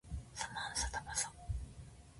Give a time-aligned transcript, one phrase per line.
[0.33, 1.31] サマンサタバサ